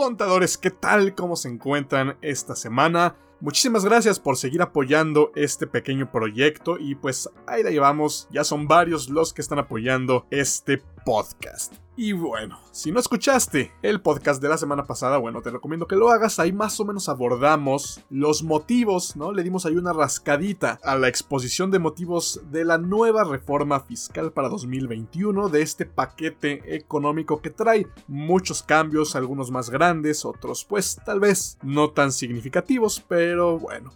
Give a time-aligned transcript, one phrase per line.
[0.00, 1.14] Contadores, ¿qué tal?
[1.14, 3.16] ¿Cómo se encuentran esta semana?
[3.38, 8.66] Muchísimas gracias por seguir apoyando este pequeño proyecto y pues ahí la llevamos, ya son
[8.66, 11.74] varios los que están apoyando este podcast.
[11.96, 15.96] Y bueno, si no escuchaste el podcast de la semana pasada, bueno, te recomiendo que
[15.96, 16.38] lo hagas.
[16.38, 19.32] Ahí más o menos abordamos los motivos, ¿no?
[19.32, 24.32] Le dimos ahí una rascadita a la exposición de motivos de la nueva reforma fiscal
[24.32, 31.00] para 2021, de este paquete económico que trae muchos cambios, algunos más grandes, otros pues
[31.04, 33.92] tal vez no tan significativos, pero bueno.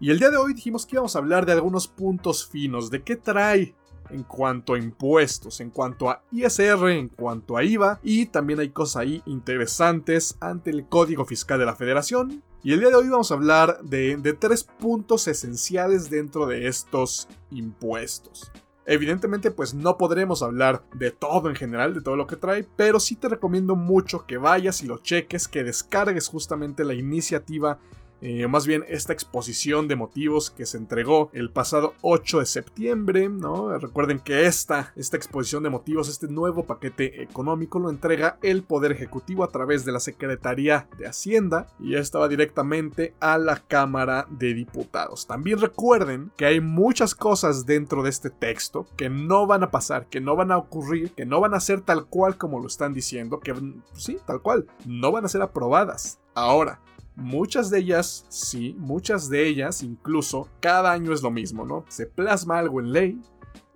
[0.00, 3.02] Y el día de hoy dijimos que íbamos a hablar de algunos puntos finos, de
[3.02, 3.74] qué trae
[4.10, 8.70] en cuanto a impuestos, en cuanto a ISR, en cuanto a IVA y también hay
[8.70, 12.42] cosas ahí interesantes ante el Código Fiscal de la Federación.
[12.62, 16.66] Y el día de hoy vamos a hablar de, de tres puntos esenciales dentro de
[16.66, 18.50] estos impuestos.
[18.90, 22.98] Evidentemente, pues no podremos hablar de todo en general, de todo lo que trae, pero
[22.98, 27.78] sí te recomiendo mucho que vayas y lo cheques, que descargues justamente la iniciativa
[28.20, 33.28] eh, más bien esta exposición de motivos que se entregó el pasado 8 de septiembre,
[33.28, 33.76] ¿no?
[33.78, 38.92] Recuerden que esta, esta exposición de motivos, este nuevo paquete económico lo entrega el Poder
[38.92, 44.54] Ejecutivo a través de la Secretaría de Hacienda y estaba directamente a la Cámara de
[44.54, 45.26] Diputados.
[45.26, 50.06] También recuerden que hay muchas cosas dentro de este texto que no van a pasar,
[50.06, 52.92] que no van a ocurrir, que no van a ser tal cual como lo están
[52.92, 53.54] diciendo, que
[53.94, 56.18] sí, tal cual, no van a ser aprobadas.
[56.34, 56.80] Ahora,
[57.18, 61.84] Muchas de ellas, sí, muchas de ellas incluso, cada año es lo mismo, ¿no?
[61.88, 63.20] Se plasma algo en ley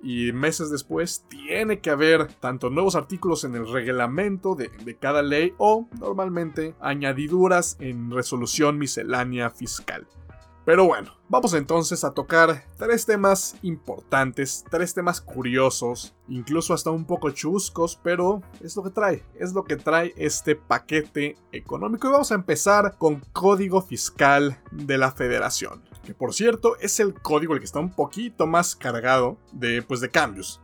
[0.00, 5.22] y meses después tiene que haber tanto nuevos artículos en el reglamento de, de, cada
[5.22, 10.06] ley o normalmente añadiduras en resolución miscelánea fiscal.
[10.64, 17.04] Pero bueno, vamos entonces a tocar tres temas importantes, tres temas curiosos, incluso hasta un
[17.04, 22.06] poco chuscos, pero es lo que trae, es lo que trae este paquete económico.
[22.06, 27.12] Y vamos a empezar con Código Fiscal de la Federación, que por cierto es el
[27.14, 30.60] código el que está un poquito más cargado de, pues, de cambios.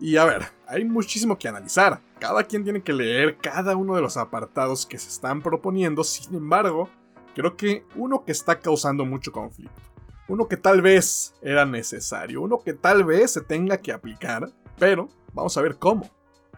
[0.00, 2.00] Y a ver, hay muchísimo que analizar.
[2.18, 6.34] Cada quien tiene que leer cada uno de los apartados que se están proponiendo, sin
[6.34, 6.88] embargo,
[7.36, 9.82] Creo que uno que está causando mucho conflicto.
[10.26, 12.40] Uno que tal vez era necesario.
[12.40, 14.50] Uno que tal vez se tenga que aplicar.
[14.78, 16.08] Pero vamos a ver cómo.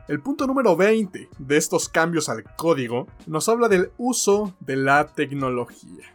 [0.06, 5.08] El punto número 20 de estos cambios al código nos habla del uso de la
[5.08, 6.14] tecnología.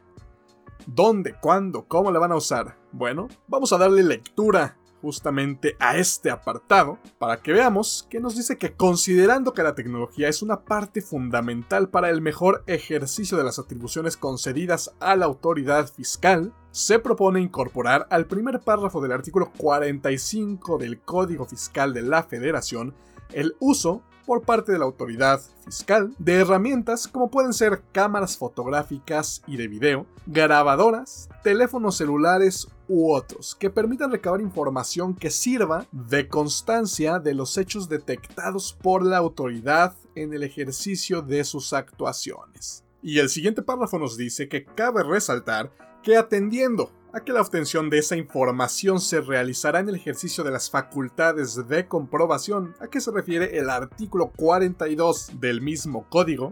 [0.87, 2.77] ¿Dónde, cuándo, cómo la van a usar?
[2.93, 8.57] Bueno, vamos a darle lectura justamente a este apartado para que veamos que nos dice
[8.57, 13.59] que considerando que la tecnología es una parte fundamental para el mejor ejercicio de las
[13.59, 20.77] atribuciones concedidas a la autoridad fiscal, se propone incorporar al primer párrafo del artículo 45
[20.77, 22.95] del Código Fiscal de la Federación
[23.33, 29.43] el uso por parte de la autoridad fiscal de herramientas como pueden ser cámaras fotográficas
[29.47, 36.27] y de video, grabadoras, teléfonos celulares u otros que permitan recabar información que sirva de
[36.27, 42.83] constancia de los hechos detectados por la autoridad en el ejercicio de sus actuaciones.
[43.01, 45.71] Y el siguiente párrafo nos dice que cabe resaltar
[46.01, 50.51] que atendiendo a que la obtención de esa información se realizará en el ejercicio de
[50.51, 56.51] las facultades de comprobación a que se refiere el artículo 42 del mismo código,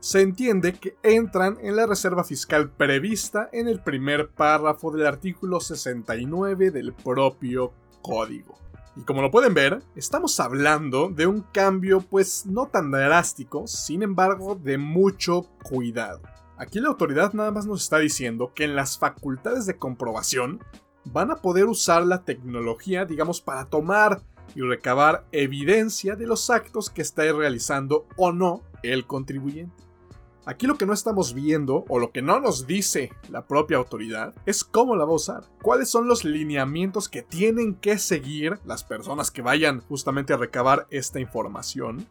[0.00, 5.60] se entiende que entran en la reserva fiscal prevista en el primer párrafo del artículo
[5.60, 8.58] 69 del propio código.
[8.96, 14.02] Y como lo pueden ver, estamos hablando de un cambio pues no tan drástico, sin
[14.02, 16.20] embargo de mucho cuidado.
[16.56, 20.60] Aquí la autoridad nada más nos está diciendo que en las facultades de comprobación
[21.04, 24.22] van a poder usar la tecnología, digamos, para tomar
[24.54, 29.87] y recabar evidencia de los actos que está realizando o no el contribuyente.
[30.48, 34.34] Aquí lo que no estamos viendo, o lo que no nos dice la propia autoridad,
[34.46, 35.44] es cómo la va a usar.
[35.60, 40.86] ¿Cuáles son los lineamientos que tienen que seguir las personas que vayan justamente a recabar
[40.88, 42.08] esta información?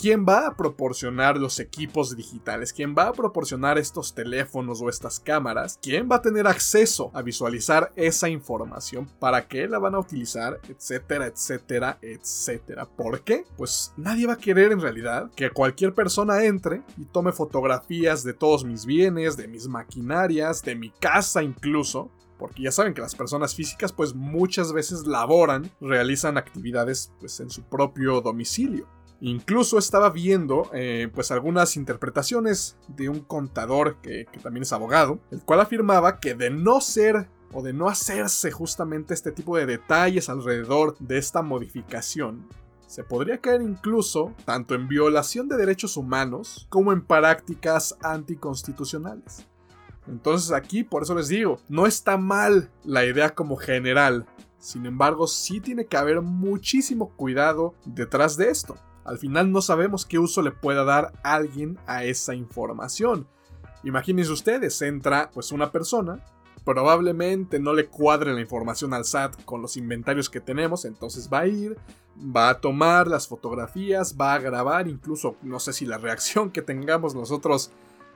[0.00, 2.72] ¿Quién va a proporcionar los equipos digitales?
[2.72, 5.76] ¿Quién va a proporcionar estos teléfonos o estas cámaras?
[5.82, 9.08] ¿Quién va a tener acceso a visualizar esa información?
[9.18, 10.60] ¿Para qué la van a utilizar?
[10.68, 12.86] Etcétera, etcétera, etcétera.
[12.86, 13.44] ¿Por qué?
[13.56, 18.34] Pues nadie va a querer en realidad que cualquier persona entre y tome fotografías de
[18.34, 22.08] todos mis bienes, de mis maquinarias, de mi casa incluso,
[22.38, 27.50] porque ya saben que las personas físicas pues muchas veces laboran, realizan actividades pues en
[27.50, 28.86] su propio domicilio.
[29.20, 35.18] Incluso estaba viendo eh, pues algunas interpretaciones de un contador que, que también es abogado,
[35.30, 39.66] el cual afirmaba que de no ser o de no hacerse justamente este tipo de
[39.66, 42.46] detalles alrededor de esta modificación,
[42.86, 49.46] se podría caer incluso tanto en violación de derechos humanos como en prácticas anticonstitucionales.
[50.06, 54.26] Entonces aquí, por eso les digo, no está mal la idea como general.
[54.58, 58.76] Sin embargo, sí tiene que haber muchísimo cuidado detrás de esto.
[59.08, 63.26] Al final no sabemos qué uso le pueda dar alguien a esa información.
[63.82, 66.22] Imagínense ustedes, entra pues una persona,
[66.62, 71.40] probablemente no le cuadre la información al SAT con los inventarios que tenemos, entonces va
[71.40, 71.78] a ir,
[72.18, 76.60] va a tomar las fotografías, va a grabar, incluso no sé si la reacción que
[76.60, 77.70] tengamos nosotros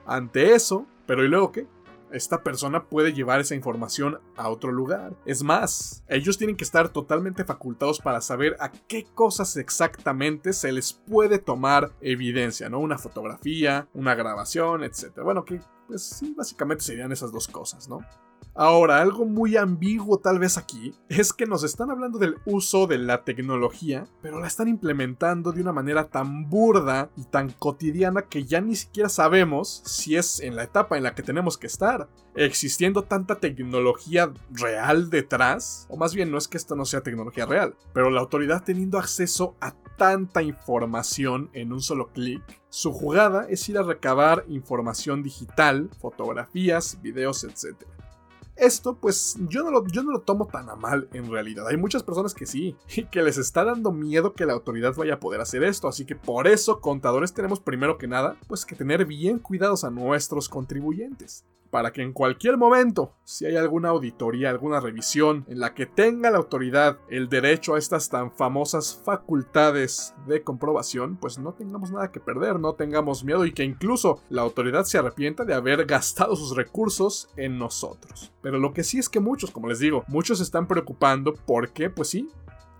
[0.05, 1.65] ante eso, pero ¿y luego qué?
[2.13, 5.15] Esta persona puede llevar esa información a otro lugar.
[5.25, 10.71] Es más, ellos tienen que estar totalmente facultados para saber a qué cosas exactamente se
[10.71, 12.79] les puede tomar evidencia, ¿no?
[12.79, 15.21] Una fotografía, una grabación, etc.
[15.23, 17.99] Bueno, que pues sí, básicamente serían esas dos cosas, ¿no?
[18.55, 22.97] Ahora, algo muy ambiguo tal vez aquí es que nos están hablando del uso de
[22.97, 28.43] la tecnología, pero la están implementando de una manera tan burda y tan cotidiana que
[28.45, 32.09] ya ni siquiera sabemos si es en la etapa en la que tenemos que estar.
[32.35, 37.45] Existiendo tanta tecnología real detrás, o más bien no es que esto no sea tecnología
[37.45, 43.45] real, pero la autoridad teniendo acceso a tanta información en un solo clic, su jugada
[43.49, 47.85] es ir a recabar información digital, fotografías, videos, etc.
[48.55, 51.67] Esto, pues, yo no, lo, yo no lo tomo tan a mal en realidad.
[51.67, 55.15] Hay muchas personas que sí, y que les está dando miedo que la autoridad vaya
[55.15, 55.87] a poder hacer esto.
[55.87, 59.89] Así que por eso, contadores, tenemos primero que nada, pues que tener bien cuidados a
[59.89, 65.73] nuestros contribuyentes para que en cualquier momento, si hay alguna auditoría, alguna revisión en la
[65.73, 71.53] que tenga la autoridad el derecho a estas tan famosas facultades de comprobación, pues no
[71.53, 75.55] tengamos nada que perder, no tengamos miedo y que incluso la autoridad se arrepienta de
[75.55, 78.31] haber gastado sus recursos en nosotros.
[78.43, 82.07] Pero lo que sí es que muchos, como les digo, muchos están preocupando porque, pues
[82.07, 82.29] sí,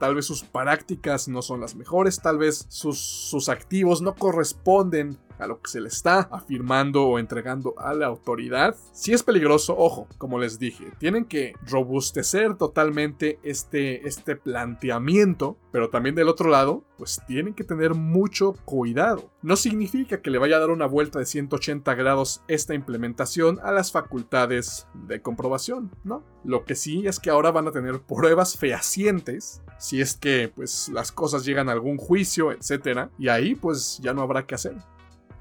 [0.04, 5.18] tal vez sus prácticas no son las mejores, tal vez sus, sus, activos no corresponden
[5.44, 8.76] a lo que se le está afirmando o entregando a la autoridad.
[8.92, 15.90] Si es peligroso, ojo, como les dije, tienen que robustecer totalmente este, este planteamiento, pero
[15.90, 19.32] también del otro lado, pues tienen que tener mucho cuidado.
[19.42, 23.72] No significa que le vaya a dar una vuelta de 180 grados esta implementación a
[23.72, 26.24] las facultades de comprobación, ¿no?
[26.44, 30.90] Lo que sí es que ahora van a tener pruebas fehacientes si es que pues
[30.90, 34.78] las cosas llegan a algún juicio, etcétera, y ahí pues ya no habrá que hacer.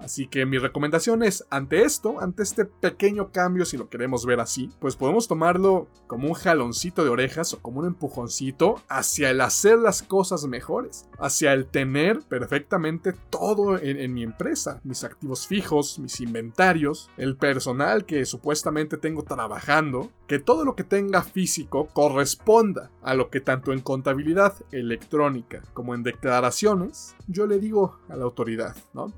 [0.02, 4.40] Así que mi recomendación es, ante esto, ante este pequeño cambio, si lo queremos ver
[4.40, 9.40] así, pues podemos tomarlo como un jaloncito de orejas o como un empujoncito hacia el
[9.40, 15.99] hacer las cosas mejores, hacia el tener perfectamente todo en, mi empresa, mis activos fijos,
[15.99, 22.90] mis inventarios, el personal que supuestamente tengo trabajando, que todo lo que tenga físico corresponda
[23.02, 28.25] a lo que tanto en contabilidad electrónica como en declaraciones yo le digo a la
[28.25, 29.12] autoridad, ¿no?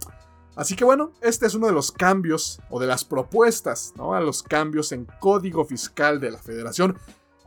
[0.56, 4.14] Así que bueno, este es uno de los cambios o de las propuestas ¿no?
[4.14, 6.96] a los cambios en código fiscal de la federación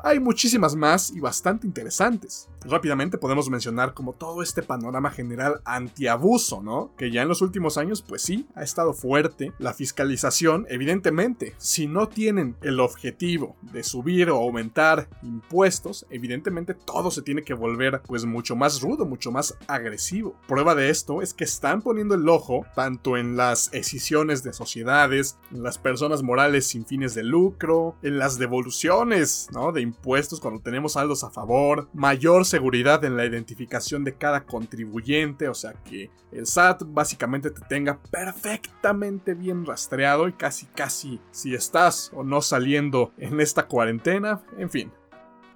[0.04, 2.50] hay muchísimas más y bastante interesantes.
[2.62, 6.92] Rápidamente podemos mencionar como todo este panorama general antiabuso, ¿no?
[6.98, 9.54] Que ya en los últimos años, pues sí, ha estado fuerte.
[9.58, 17.12] La fiscalización, evidentemente, si no tienen el objetivo de subir o aumentar impuestos, evidentemente todo
[17.12, 20.36] se tiene que volver pues mucho más rudo, mucho más agresivo.
[20.48, 25.38] Prueba de esto es que están poniendo el ojo tanto en las escisiones de sociedades,
[25.52, 29.71] en las personas morales sin fines de lucro, en las devoluciones, ¿no?
[29.71, 35.50] De impuestos cuando tenemos saldos a favor, mayor seguridad en la identificación de cada contribuyente,
[35.50, 41.56] o sea que el SAT básicamente te tenga perfectamente bien rastreado y casi casi si
[41.56, 44.92] estás o no saliendo en esta cuarentena, en fin.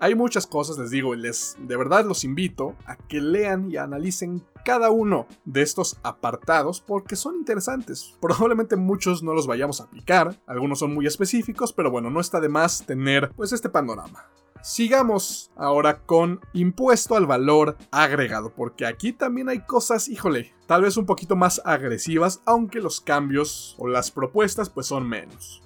[0.03, 4.43] Hay muchas cosas, les digo, les de verdad los invito a que lean y analicen
[4.65, 8.17] cada uno de estos apartados porque son interesantes.
[8.19, 12.39] Probablemente muchos no los vayamos a aplicar, algunos son muy específicos, pero bueno, no está
[12.39, 14.25] de más tener pues este panorama.
[14.63, 20.97] Sigamos ahora con impuesto al valor agregado, porque aquí también hay cosas, híjole, tal vez
[20.97, 25.61] un poquito más agresivas, aunque los cambios o las propuestas pues son menos.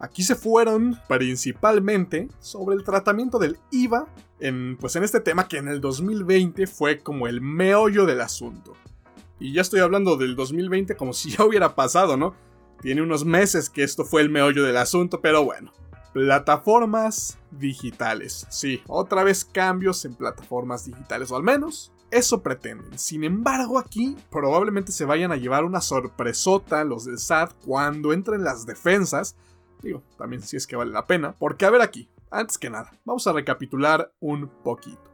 [0.00, 4.06] Aquí se fueron principalmente sobre el tratamiento del IVA
[4.40, 8.74] en, pues en este tema que en el 2020 fue como el meollo del asunto.
[9.40, 12.34] Y ya estoy hablando del 2020 como si ya hubiera pasado, ¿no?
[12.80, 15.72] Tiene unos meses que esto fue el meollo del asunto, pero bueno.
[16.12, 18.46] Plataformas digitales.
[18.50, 22.98] Sí, otra vez cambios en plataformas digitales, o al menos eso pretenden.
[22.98, 28.42] Sin embargo, aquí probablemente se vayan a llevar una sorpresota los del SAT cuando entren
[28.42, 29.36] las defensas.
[29.82, 31.34] Digo, también si es que vale la pena.
[31.38, 35.08] Porque a ver aquí, antes que nada, vamos a recapitular un poquito.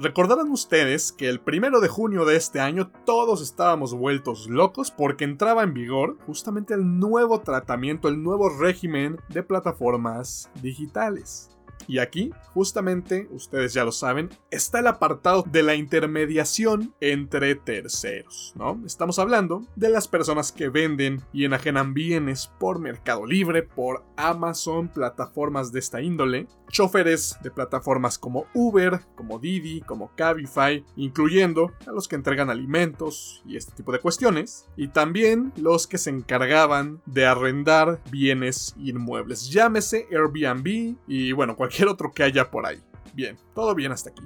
[0.00, 5.24] Recordarán ustedes que el primero de junio de este año todos estábamos vueltos locos porque
[5.24, 11.57] entraba en vigor justamente el nuevo tratamiento, el nuevo régimen de plataformas digitales.
[11.86, 18.52] Y aquí, justamente, ustedes ya lo saben, está el apartado de la intermediación entre terceros,
[18.56, 18.80] ¿no?
[18.84, 24.88] Estamos hablando de las personas que venden y enajenan bienes por Mercado Libre, por Amazon,
[24.88, 31.92] plataformas de esta índole, choferes de plataformas como Uber, como Didi, como Cabify, incluyendo a
[31.92, 37.00] los que entregan alimentos y este tipo de cuestiones, y también los que se encargaban
[37.06, 42.82] de arrendar bienes inmuebles, llámese Airbnb y bueno, cualquier otro que haya por ahí.
[43.14, 44.22] Bien, todo bien hasta aquí.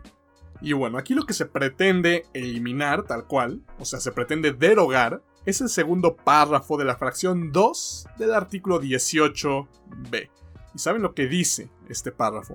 [0.60, 5.22] Y bueno, aquí lo que se pretende eliminar tal cual, o sea, se pretende derogar,
[5.44, 10.30] es el segundo párrafo de la fracción 2 del artículo 18b
[10.74, 12.54] ¿Y saben lo que dice este párrafo?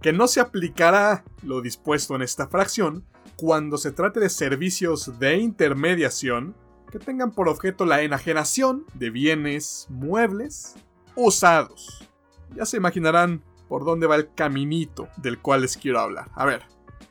[0.00, 3.04] Que no se aplicará lo dispuesto en esta fracción
[3.36, 6.56] cuando se trate de servicios de intermediación
[6.90, 10.76] que tengan por objeto la enajenación de bienes muebles
[11.14, 12.08] usados.
[12.54, 16.30] Ya se imaginarán por dónde va el caminito del cual les quiero hablar.
[16.34, 16.62] A ver,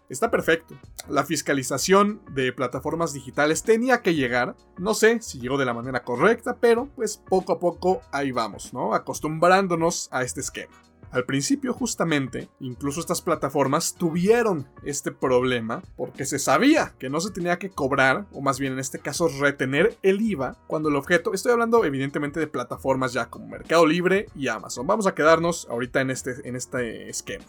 [0.10, 0.76] está perfecto.
[1.08, 4.56] La fiscalización de plataformas digitales tenía que llegar.
[4.78, 8.74] No sé si llegó de la manera correcta, pero pues poco a poco ahí vamos,
[8.74, 8.94] ¿no?
[8.94, 10.74] Acostumbrándonos a este esquema.
[11.12, 17.32] Al principio justamente, incluso estas plataformas tuvieron este problema porque se sabía que no se
[17.32, 21.34] tenía que cobrar, o más bien en este caso retener el IVA, cuando el objeto,
[21.34, 24.86] estoy hablando evidentemente de plataformas ya como Mercado Libre y Amazon.
[24.86, 27.46] Vamos a quedarnos ahorita en este, en este esquema.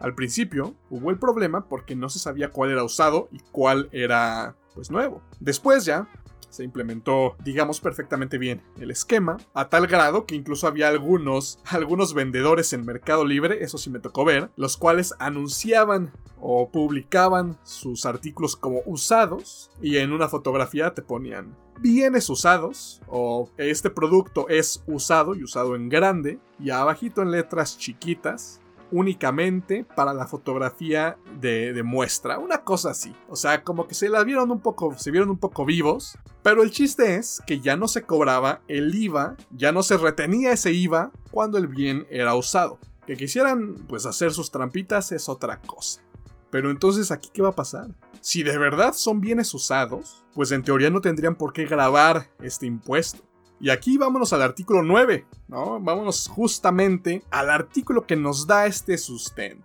[0.00, 4.56] Al principio hubo el problema porque no se sabía cuál era usado y cuál era
[4.74, 5.22] pues nuevo.
[5.40, 6.08] Después ya
[6.50, 12.14] se implementó, digamos, perfectamente bien el esquema, a tal grado que incluso había algunos, algunos
[12.14, 18.06] vendedores en Mercado Libre, eso sí me tocó ver, los cuales anunciaban o publicaban sus
[18.06, 24.82] artículos como usados y en una fotografía te ponían bienes usados o este producto es
[24.86, 31.82] usado y usado en grande y abajito en letras chiquitas únicamente para la fotografía de,
[31.82, 33.14] muestra, una cosa así.
[33.28, 36.62] O sea, como que se la vieron un poco, se vieron un poco vivos, pero
[36.62, 40.72] el chiste es que ya no se cobraba el IVA, ya no se retenía ese
[40.72, 42.78] IVA cuando el bien era usado.
[43.06, 46.02] Que quisieran pues hacer sus trampitas es otra cosa.
[46.50, 47.88] Pero entonces aquí qué va a pasar?
[48.20, 52.66] Si de verdad son bienes usados, pues en teoría no tendrían por qué grabar este
[52.66, 53.22] impuesto.
[53.60, 55.80] Y aquí vámonos al artículo 9, ¿no?
[55.80, 59.64] Vámonos justamente al artículo que nos da este sustento.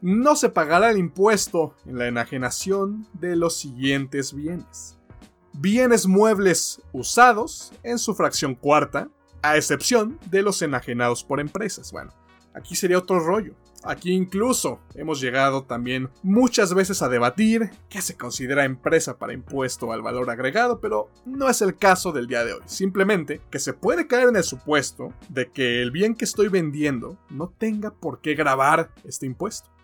[0.00, 4.98] No se pagará el impuesto en la enajenación de los siguientes bienes.
[5.52, 9.08] Bienes muebles usados en su fracción cuarta,
[9.42, 11.92] a excepción de los enajenados por empresas.
[11.92, 12.12] Bueno,
[12.54, 13.54] aquí sería otro rollo.
[13.84, 19.92] Aquí incluso hemos llegado también muchas veces a debatir qué se considera empresa para impuesto
[19.92, 22.62] al valor agregado, pero no es el caso del día de hoy.
[22.64, 27.18] Simplemente que se puede caer en el supuesto de que el bien que estoy vendiendo
[27.28, 29.74] no tenga por qué grabar este impuesto.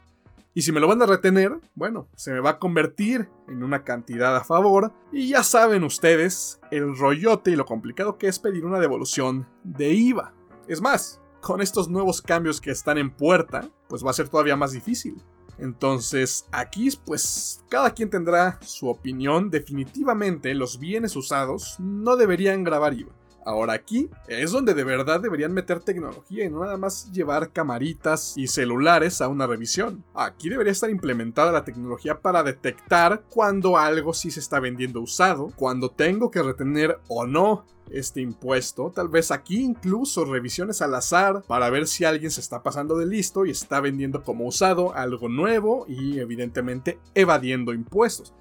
[0.52, 3.84] Y si me lo van a retener, bueno, se me va a convertir en una
[3.84, 4.92] cantidad a favor.
[5.12, 9.92] Y ya saben ustedes el rollote y lo complicado que es pedir una devolución de
[9.92, 10.34] IVA.
[10.66, 14.56] Es más, con estos nuevos cambios que están en puerta, pues va a ser todavía
[14.56, 15.22] más difícil.
[15.58, 19.50] Entonces, aquí pues cada quien tendrá su opinión.
[19.50, 23.12] Definitivamente los bienes usados no deberían grabar IVA.
[23.44, 28.34] Ahora aquí es donde de verdad deberían meter tecnología y no nada más llevar camaritas
[28.36, 30.04] y celulares a una revisión.
[30.14, 35.52] Aquí debería estar implementada la tecnología para detectar cuando algo sí se está vendiendo usado,
[35.56, 38.92] cuando tengo que retener o no este impuesto.
[38.94, 43.06] Tal vez aquí incluso revisiones al azar para ver si alguien se está pasando de
[43.06, 48.34] listo y está vendiendo como usado algo nuevo y evidentemente evadiendo impuestos.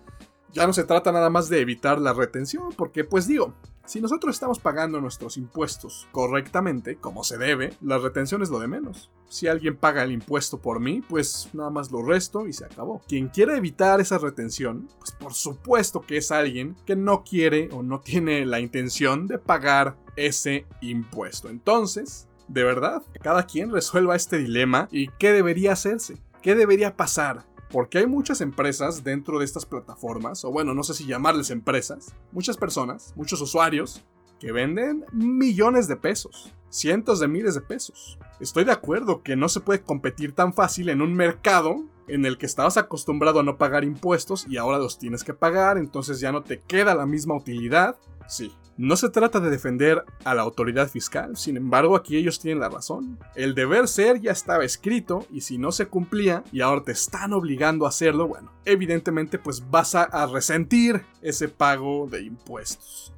[0.52, 3.54] Ya no se trata nada más de evitar la retención, porque pues digo,
[3.90, 8.68] si nosotros estamos pagando nuestros impuestos correctamente, como se debe, la retención es lo de
[8.68, 9.10] menos.
[9.28, 13.02] Si alguien paga el impuesto por mí, pues nada más lo resto y se acabó.
[13.08, 17.82] Quien quiera evitar esa retención, pues por supuesto que es alguien que no quiere o
[17.82, 21.50] no tiene la intención de pagar ese impuesto.
[21.50, 26.22] Entonces, de verdad, cada quien resuelva este dilema y qué debería hacerse.
[26.44, 27.44] ¿Qué debería pasar?
[27.72, 32.16] Porque hay muchas empresas dentro de estas plataformas, o bueno, no sé si llamarles empresas,
[32.32, 34.04] muchas personas, muchos usuarios,
[34.40, 38.18] que venden millones de pesos, cientos de miles de pesos.
[38.40, 42.38] Estoy de acuerdo que no se puede competir tan fácil en un mercado en el
[42.38, 46.32] que estabas acostumbrado a no pagar impuestos y ahora los tienes que pagar, entonces ya
[46.32, 47.98] no te queda la misma utilidad.
[48.28, 52.62] Sí, No se trata de defender a la autoridad fiscal, sin embargo aquí ellos tienen
[52.62, 53.20] la razón.
[53.36, 57.34] El deber ser ya estaba escrito y si no se cumplía y ahora te están
[57.34, 63.14] obligando a hacerlo, bueno, evidentemente pues vas a, resentir ese pago de impuestos.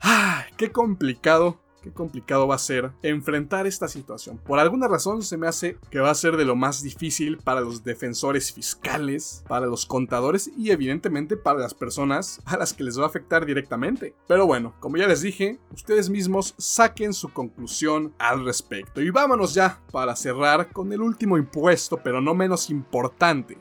[0.00, 0.46] ¡Ah!
[0.56, 4.38] ¡Qué complicado qué complicado va a ser enfrentar esta situación.
[4.38, 7.60] Por alguna razón se me hace que va a ser de lo más difícil para
[7.60, 12.98] los defensores fiscales, para los contadores y evidentemente para las personas a las que les
[12.98, 14.14] va a afectar directamente.
[14.26, 19.02] Pero bueno, como ya les dije, ustedes mismos saquen su conclusión al respecto.
[19.02, 23.58] Y vámonos ya para cerrar con el último impuesto, pero no menos importante.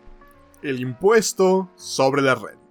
[0.61, 2.62] El impuesto sobre la renta.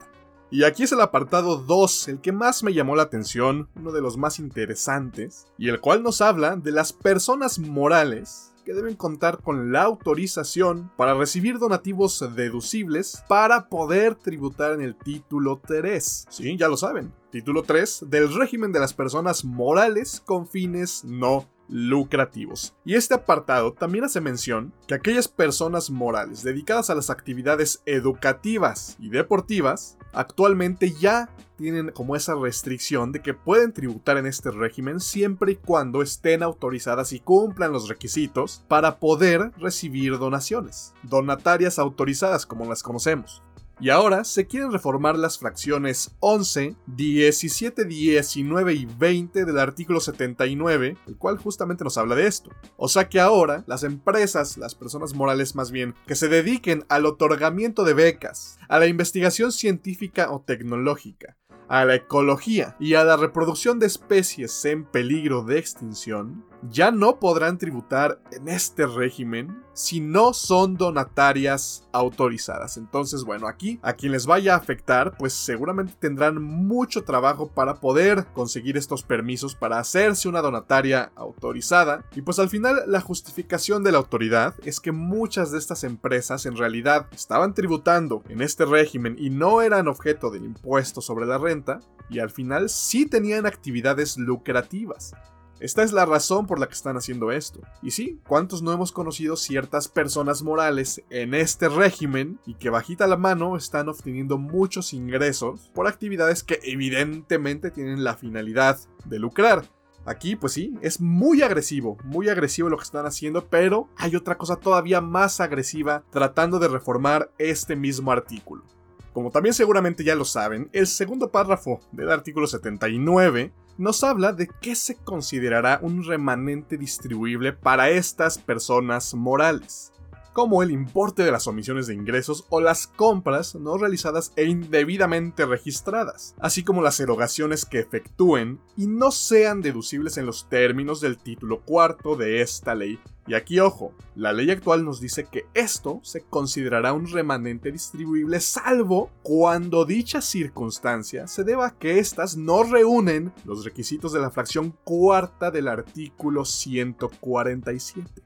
[0.54, 4.02] Y aquí es el apartado 2, el que más me llamó la atención, uno de
[4.02, 9.38] los más interesantes, y el cual nos habla de las personas morales que deben contar
[9.38, 16.26] con la autorización para recibir donativos deducibles para poder tributar en el título 3.
[16.28, 17.14] Sí, ya lo saben.
[17.30, 22.74] Título 3 del régimen de las personas morales con fines no lucrativos.
[22.84, 28.96] Y este apartado también hace mención que aquellas personas morales dedicadas a las actividades educativas
[28.98, 35.00] y deportivas actualmente ya tienen como esa restricción de que pueden tributar en este régimen
[35.00, 42.46] siempre y cuando estén autorizadas y cumplan los requisitos para poder recibir donaciones, donatarias autorizadas
[42.46, 43.42] como las conocemos.
[43.82, 50.96] Y ahora se quieren reformar las fracciones 11, 17, 19 y 20 del artículo 79,
[51.08, 52.52] el cual justamente nos habla de esto.
[52.76, 57.06] O sea que ahora las empresas, las personas morales más bien, que se dediquen al
[57.06, 61.36] otorgamiento de becas, a la investigación científica o tecnológica,
[61.66, 67.18] a la ecología y a la reproducción de especies en peligro de extinción, ya no
[67.18, 72.76] podrán tributar en este régimen si no son donatarias autorizadas.
[72.76, 77.80] Entonces, bueno, aquí a quien les vaya a afectar, pues seguramente tendrán mucho trabajo para
[77.80, 82.04] poder conseguir estos permisos para hacerse una donataria autorizada.
[82.14, 86.46] Y pues al final la justificación de la autoridad es que muchas de estas empresas
[86.46, 91.38] en realidad estaban tributando en este régimen y no eran objeto del impuesto sobre la
[91.38, 95.14] renta y al final sí tenían actividades lucrativas.
[95.62, 97.60] Esta es la razón por la que están haciendo esto.
[97.82, 103.06] Y sí, ¿cuántos no hemos conocido ciertas personas morales en este régimen y que bajita
[103.06, 109.64] la mano están obteniendo muchos ingresos por actividades que evidentemente tienen la finalidad de lucrar?
[110.04, 114.36] Aquí, pues sí, es muy agresivo, muy agresivo lo que están haciendo, pero hay otra
[114.36, 118.64] cosa todavía más agresiva tratando de reformar este mismo artículo.
[119.12, 124.48] Como también seguramente ya lo saben, el segundo párrafo del artículo 79 nos habla de
[124.60, 129.92] qué se considerará un remanente distribuible para estas personas morales,
[130.32, 135.44] como el importe de las omisiones de ingresos o las compras no realizadas e indebidamente
[135.44, 141.18] registradas, así como las erogaciones que efectúen y no sean deducibles en los términos del
[141.18, 146.00] título cuarto de esta ley y aquí ojo, la ley actual nos dice que esto
[146.02, 152.64] se considerará un remanente distribuible salvo cuando dicha circunstancia se deba a que éstas no
[152.64, 158.22] reúnen los requisitos de la fracción cuarta del artículo 147.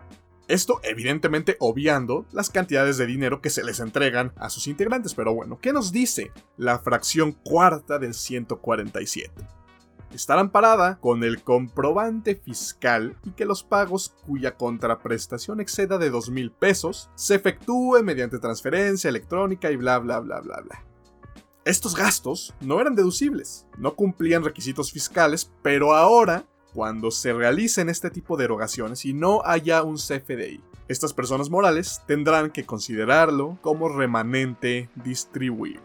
[0.49, 5.35] Esto evidentemente obviando las cantidades de dinero que se les entregan a sus integrantes, pero
[5.35, 9.33] bueno, ¿qué nos dice la fracción cuarta del 147?
[10.17, 16.31] Estar amparada con el comprobante fiscal y que los pagos cuya contraprestación exceda de 2
[16.31, 20.85] mil pesos se efectúe mediante transferencia electrónica y bla bla bla bla bla.
[21.65, 28.11] Estos gastos no eran deducibles, no cumplían requisitos fiscales, pero ahora, cuando se realicen este
[28.11, 33.89] tipo de erogaciones y no haya un CFDI, estas personas morales tendrán que considerarlo como
[33.89, 35.83] remanente distribuible.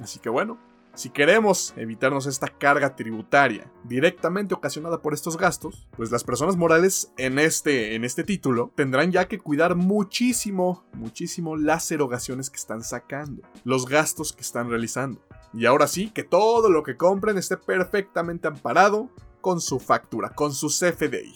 [0.00, 0.58] Así que bueno,
[1.00, 7.10] si queremos evitarnos esta carga tributaria directamente ocasionada por estos gastos, pues las personas morales
[7.16, 12.84] en este, en este título tendrán ya que cuidar muchísimo, muchísimo las erogaciones que están
[12.84, 15.24] sacando, los gastos que están realizando.
[15.54, 19.08] Y ahora sí, que todo lo que compren esté perfectamente amparado
[19.40, 21.34] con su factura, con su CFDI.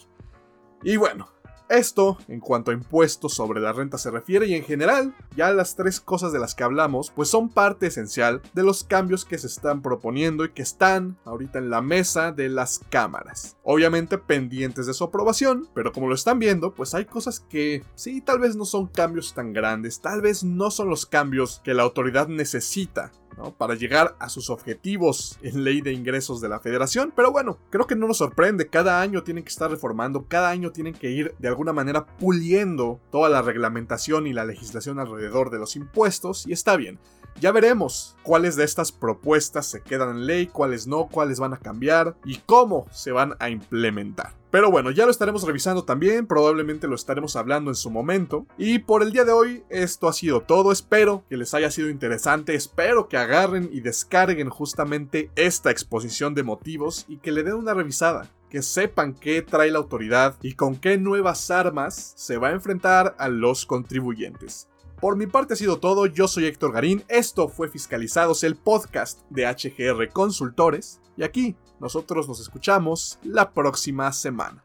[0.83, 1.34] Y bueno,
[1.69, 5.77] esto en cuanto a impuestos sobre la renta se refiere y en general, ya las
[5.77, 9.47] tres cosas de las que hablamos pues son parte esencial de los cambios que se
[9.47, 13.57] están proponiendo y que están ahorita en la mesa de las cámaras.
[13.63, 18.21] Obviamente pendientes de su aprobación, pero como lo están viendo, pues hay cosas que sí,
[18.21, 21.83] tal vez no son cambios tan grandes, tal vez no son los cambios que la
[21.83, 23.13] autoridad necesita
[23.59, 27.13] para llegar a sus objetivos en ley de ingresos de la federación.
[27.15, 30.73] Pero bueno, creo que no nos sorprende, cada año tienen que estar reformando, cada año
[30.73, 35.59] tienen que ir de alguna manera puliendo toda la reglamentación y la legislación alrededor de
[35.59, 36.99] los impuestos y está bien.
[37.41, 41.59] Ya veremos cuáles de estas propuestas se quedan en ley, cuáles no, cuáles van a
[41.59, 44.44] cambiar y cómo se van a implementar.
[44.55, 48.47] Pero bueno, ya lo estaremos revisando también, probablemente lo estaremos hablando en su momento.
[48.57, 51.91] Y por el día de hoy esto ha sido todo, espero que les haya sido
[51.91, 57.55] interesante, espero que agarren y descarguen justamente esta exposición de motivos y que le den
[57.55, 62.51] una revisada que sepan qué trae la autoridad y con qué nuevas armas se va
[62.51, 64.69] a enfrentar a los contribuyentes.
[65.01, 69.21] Por mi parte ha sido todo, yo soy Héctor Garín, esto fue Fiscalizados, el podcast
[69.31, 74.65] de HGR Consultores, y aquí nosotros nos escuchamos la próxima semana.